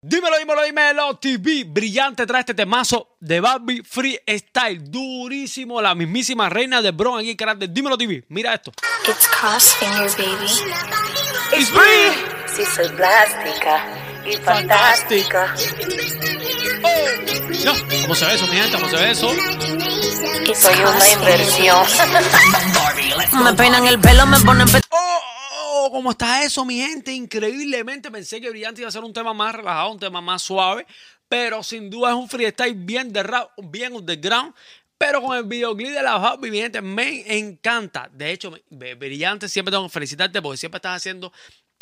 [0.00, 1.64] Dímelo, dímelo, dímelo, TV.
[1.66, 4.78] Brillante trae este temazo de Barbie Freestyle.
[4.88, 8.24] Durísimo, la mismísima reina de Bron aquí en de Dímelo TV.
[8.28, 8.70] Mira esto.
[9.08, 10.52] It's Crossfinger, baby.
[11.58, 12.12] It's free.
[12.46, 13.84] Sí, soy plástica
[14.24, 15.52] y fantástica.
[17.64, 17.72] No,
[18.02, 18.76] ¿cómo se ve eso, mi gente?
[18.76, 19.32] ¿Cómo se ve eso?
[19.34, 21.84] It's Soy una inversión.
[23.42, 25.07] Me peinan el pelo, me ponen pe- Oh,
[25.78, 27.12] oh, ¿cómo está eso, mi gente?
[27.12, 30.86] Increíblemente pensé que Brillante iba a ser un tema más relajado, un tema más suave,
[31.28, 34.54] pero sin duda es un freestyle bien de rap, bien underground.
[34.98, 38.10] Pero con el videoclip de la Barbie, mi gente, me encanta.
[38.12, 41.32] De hecho, Brillante, siempre tengo que felicitarte porque siempre estás haciendo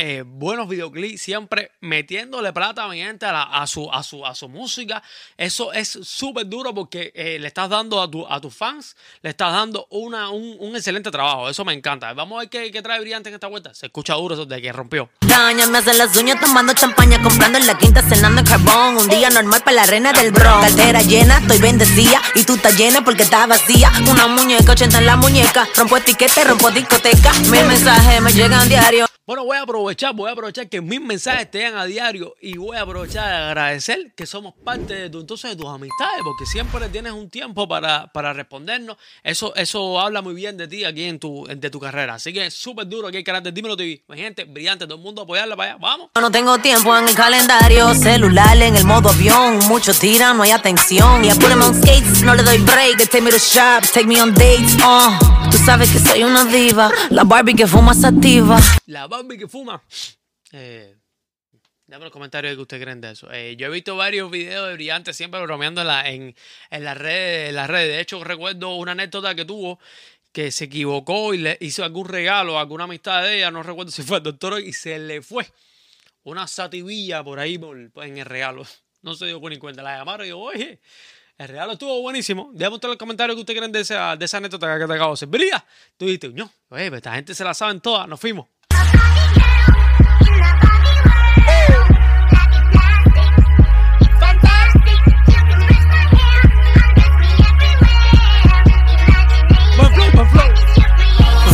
[0.00, 4.34] eh, buenos videoclips, siempre metiéndole plata, mi gente, a, la- a su, a, su, a
[4.34, 5.02] su música.
[5.36, 9.30] Eso es súper duro porque eh, le estás dando a, tu, a tus fans, le
[9.30, 11.48] estás dando una, un, un excelente trabajo.
[11.48, 12.12] Eso me encanta.
[12.14, 13.74] Vamos a ver qué, qué trae Brillante en esta vuelta.
[13.74, 15.10] Se escucha duro eso de que rompió.
[15.20, 18.96] daña, me hacen las uñas tomando champaña, comprando en la quinta, cenando en carbón.
[18.98, 20.60] Un día normal para la reina del bron.
[20.60, 23.90] Cartera llena, estoy bendecida y tú estás llena porque estás vacía.
[24.10, 27.32] Una muñeca, 80 en la muñeca, rompo etiqueta, rompo discoteca.
[27.50, 29.06] Mil mensajes me llegan diario.
[29.28, 32.56] Bueno, voy a aprovechar, voy a aprovechar que mis mensajes te llegan a diario y
[32.56, 36.46] voy a aprovechar de agradecer que somos parte de tu, entonces de tus amistades, porque
[36.46, 38.96] siempre tienes un tiempo para, para respondernos.
[39.22, 42.14] Eso, eso habla muy bien de ti aquí en tu, en- de tu carrera.
[42.14, 44.02] Así que súper duro aquí canal de Dímelo TV.
[44.08, 45.78] Mi gente, brillante, todo el mundo apoyarla para allá.
[45.78, 46.08] Vamos.
[46.18, 49.58] No tengo tiempo en el calendario, celular en el modo avión.
[49.68, 51.22] Muchos tiran, no hay atención.
[51.26, 52.96] Y apúrame on skates, no le doy break.
[52.96, 54.74] They take me to shop, take me on dates.
[54.76, 55.37] Uh.
[55.50, 58.58] Tú sabes que soy una diva, la Barbie que fuma sativa.
[58.86, 59.82] La Barbie que fuma.
[60.52, 60.94] Eh,
[61.86, 63.32] Dame los comentarios que ustedes creen de eso.
[63.32, 66.34] Eh, yo he visto varios videos de Brillante siempre bromeando en,
[66.70, 67.54] en, las redes.
[67.72, 69.78] De hecho, recuerdo una anécdota que tuvo
[70.32, 73.50] que se equivocó y le hizo algún regalo a alguna amistad de ella.
[73.50, 75.46] No recuerdo si fue el doctor y se le fue
[76.24, 78.66] una sativilla por ahí por- en el regalo.
[79.00, 79.82] No se dio ni cuenta.
[79.82, 80.80] La llamaron y yo, oye,
[81.38, 82.50] el regalo estuvo buenísimo.
[82.52, 85.10] Déjame mostrar los comentarios que ustedes creen de esa, de esa anécdota que te acabo
[85.10, 85.28] de hacer.
[85.28, 85.64] Brilla.
[85.96, 88.08] Tú dijiste, no, oye, pero esta gente se la saben todas.
[88.08, 88.46] Nos fuimos.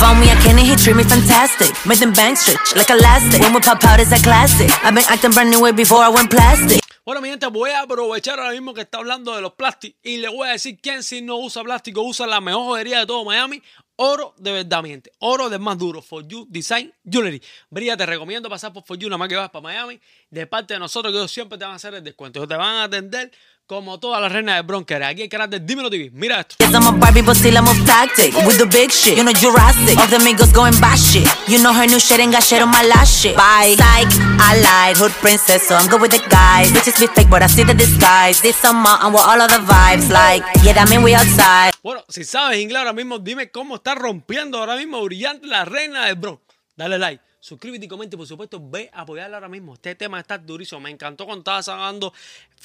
[0.00, 1.74] Found me, I can't hit, treat me fantastic.
[1.84, 3.42] Make them bangs stretch like elastic.
[3.42, 4.70] When we pop out, it's a classic.
[4.82, 6.80] I've been acting brand new way before I went plastic.
[7.10, 10.18] Bueno, mi gente, voy a aprovechar ahora mismo que está hablando de los plásticos y
[10.18, 13.24] le voy a decir quién si no usa plástico usa la mejor joyería de todo
[13.24, 13.60] Miami.
[13.96, 15.10] Oro de verdad, mi gente.
[15.18, 16.02] Oro del más duro.
[16.02, 17.42] For You Design Jewelry.
[17.68, 20.00] Brilla, te recomiendo pasar por For You, nada más que vas para Miami.
[20.30, 22.38] De parte de nosotros, que ellos siempre te van a hacer el descuento.
[22.38, 23.32] Ellos te van a atender
[23.70, 25.00] como todas las reinas de Bronker.
[25.04, 26.10] Aquí el canal de Dímelo TV.
[26.12, 26.56] Mira esto.
[26.58, 28.34] Yes, I'm a Barbie, but still I move tactic.
[28.44, 29.96] With the big shit, you know Jurassic.
[29.96, 31.22] All the amigos going back shit.
[31.46, 33.36] You know her new shit ain't got shit on my last shit.
[33.36, 33.76] Bye.
[33.78, 34.10] Psych,
[34.42, 34.96] I lied.
[34.96, 36.72] Hood princess, so I'm good with the guys.
[36.72, 38.42] Bitches be fake, but I see the disguise.
[38.42, 40.10] This summer, I'm with all of the vibes.
[40.10, 41.70] Like, yeah, that mean we outside.
[41.80, 46.06] Bueno, si sabes inglés ahora mismo, dime cómo está rompiendo ahora mismo brillante la reina
[46.06, 46.42] del Bronx.
[46.74, 49.74] Dale like, suscríbete y comenta y por supuesto ve a apoyarla ahora mismo.
[49.74, 50.80] Este tema está durísimo.
[50.80, 52.12] Me encantó cuando estaba sacando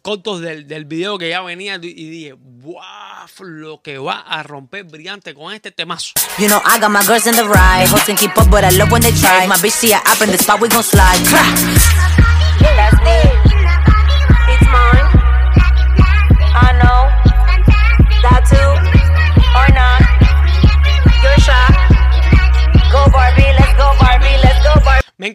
[0.00, 2.82] cortos del, del video que ya venía y dije, wow,
[3.40, 6.12] lo que va a romper brillante con este temazo.
[6.38, 7.88] You know, I got my girls in the ride.
[7.88, 9.46] Hoes can keep up, but I love when they try.
[9.46, 11.20] My bitch see a app in the spot, we gon' slide.
[11.26, 11.58] Crack.
[12.60, 13.42] That's me.
[14.48, 15.01] It's mine.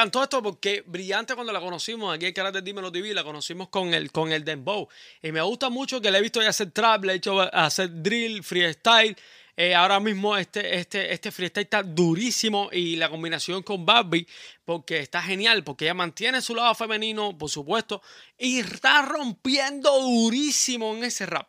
[0.00, 3.92] Encantó esto porque Brillante cuando la conocimos aquí en de Dímelo TV, la conocimos con
[3.92, 4.88] el, con el Dembow.
[5.22, 7.90] Y me gusta mucho que le he visto ya hacer trap, le he hecho hacer
[8.02, 9.14] drill, freestyle.
[9.58, 14.26] Eh, ahora mismo este, este, este freestyle está durísimo y la combinación con Barbie
[14.64, 18.00] porque está genial, porque ella mantiene su lado femenino, por supuesto,
[18.38, 21.46] y está rompiendo durísimo en ese rap.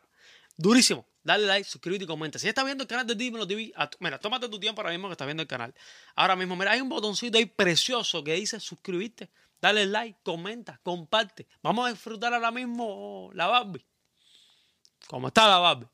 [0.57, 1.05] Durísimo.
[1.23, 2.39] Dale like, suscríbete y comenta.
[2.39, 5.13] Si estás viendo el canal de Dímelo TV, mira, tómate tu tiempo ahora mismo que
[5.13, 5.73] estás viendo el canal.
[6.15, 9.29] Ahora mismo, mira, hay un botoncito ahí precioso que dice suscribirte.
[9.61, 11.47] Dale like, comenta, comparte.
[11.61, 13.85] Vamos a disfrutar ahora mismo la Barbie.
[15.07, 15.87] ¿Cómo está la Barbie?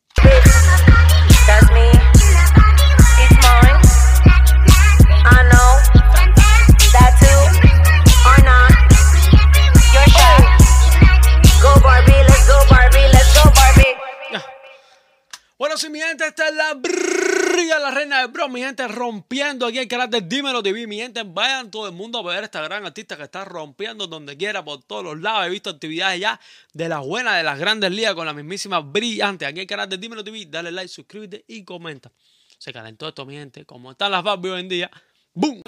[15.77, 19.77] Si mi gente, esta es la brilla, la reina del bro, mi gente rompiendo aquí
[19.77, 22.61] el canal de Dímelo TV, mi gente, vayan todo el mundo a ver a esta
[22.61, 26.39] gran artista que está rompiendo donde quiera, por todos los lados, he visto actividades ya
[26.73, 29.99] de las buenas, de las grandes ligas con la mismísima brillante, aquí el canal de
[29.99, 32.11] Dímelo TV, dale like, suscríbete y comenta.
[32.57, 34.91] Se calentó esto, mi gente, como están las Barbie hoy en día,
[35.35, 35.61] ¡boom!